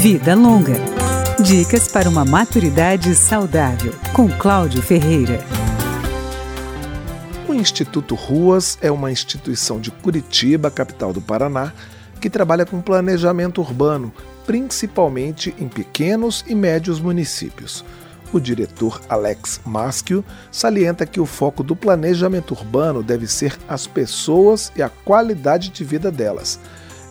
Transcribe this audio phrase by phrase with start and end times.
[0.00, 0.76] Vida Longa.
[1.42, 5.40] Dicas para uma maturidade saudável, com Cláudio Ferreira.
[7.48, 11.72] O Instituto Ruas é uma instituição de Curitiba, capital do Paraná,
[12.20, 14.12] que trabalha com planejamento urbano,
[14.46, 17.84] principalmente em pequenos e médios municípios.
[18.32, 24.70] O diretor Alex Maschio salienta que o foco do planejamento urbano deve ser as pessoas
[24.76, 26.60] e a qualidade de vida delas.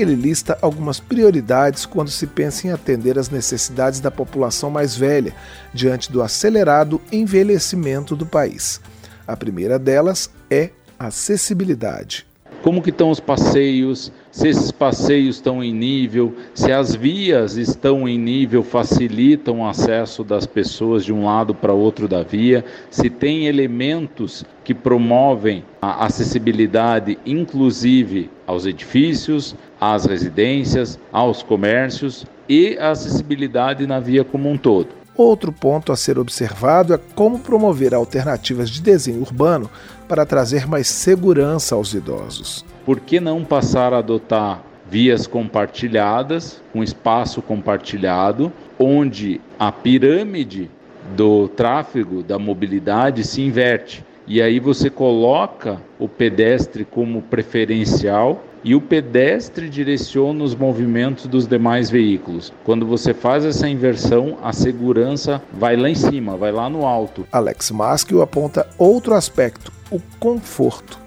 [0.00, 5.34] Ele lista algumas prioridades quando se pensa em atender às necessidades da população mais velha,
[5.74, 8.80] diante do acelerado envelhecimento do país.
[9.26, 12.28] A primeira delas é acessibilidade
[12.62, 18.08] como que estão os passeios, se esses passeios estão em nível, se as vias estão
[18.08, 23.08] em nível, facilitam o acesso das pessoas de um lado para outro da via, se
[23.08, 32.90] tem elementos que promovem a acessibilidade, inclusive aos edifícios, às residências, aos comércios e a
[32.90, 34.88] acessibilidade na via como um todo.
[35.18, 39.68] Outro ponto a ser observado é como promover alternativas de desenho urbano
[40.06, 42.64] para trazer mais segurança aos idosos.
[42.86, 50.70] Por que não passar a adotar vias compartilhadas, um espaço compartilhado, onde a pirâmide
[51.16, 54.06] do tráfego, da mobilidade se inverte?
[54.30, 61.46] E aí você coloca o pedestre como preferencial e o pedestre direciona os movimentos dos
[61.46, 62.52] demais veículos.
[62.62, 67.26] Quando você faz essa inversão, a segurança vai lá em cima, vai lá no alto.
[67.32, 70.98] Alex Maschio aponta outro aspecto, o conforto.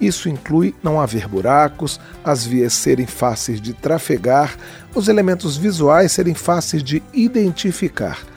[0.00, 4.56] Isso inclui não haver buracos, as vias serem fáceis de trafegar,
[4.96, 8.33] os elementos visuais serem fáceis de identificar.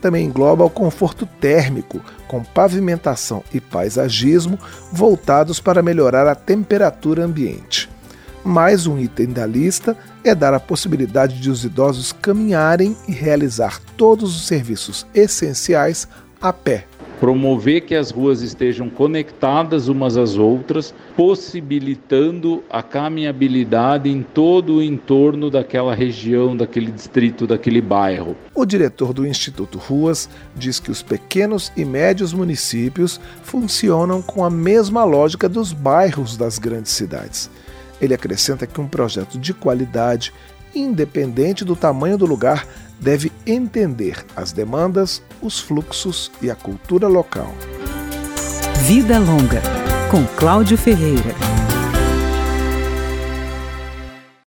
[0.00, 4.58] Também engloba o conforto térmico, com pavimentação e paisagismo
[4.92, 7.88] voltados para melhorar a temperatura ambiente.
[8.42, 13.78] Mais um item da lista é dar a possibilidade de os idosos caminharem e realizar
[13.96, 16.08] todos os serviços essenciais
[16.40, 16.89] a pé.
[17.20, 24.82] Promover que as ruas estejam conectadas umas às outras, possibilitando a caminhabilidade em todo o
[24.82, 28.34] entorno daquela região, daquele distrito, daquele bairro.
[28.54, 34.48] O diretor do Instituto Ruas diz que os pequenos e médios municípios funcionam com a
[34.48, 37.50] mesma lógica dos bairros das grandes cidades
[38.00, 40.32] ele acrescenta que um projeto de qualidade,
[40.74, 42.66] independente do tamanho do lugar,
[43.00, 47.54] deve entender as demandas, os fluxos e a cultura local.
[48.82, 49.62] Vida Longa,
[50.10, 51.49] com Cláudio Ferreira.